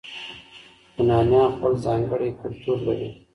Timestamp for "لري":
2.87-3.09